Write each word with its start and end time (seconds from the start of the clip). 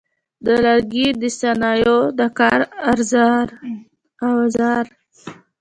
د 0.45 0.47
لرګي 0.65 1.07
د 1.21 1.23
صنایعو 1.39 1.99
د 2.17 2.19
کار 2.39 2.59
اوزار: 4.25 4.85